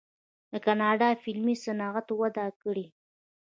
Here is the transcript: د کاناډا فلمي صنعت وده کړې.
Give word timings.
د 0.51 0.53
کاناډا 0.65 1.09
فلمي 1.23 1.55
صنعت 1.63 2.07
وده 2.19 2.47
کړې. 2.61 2.85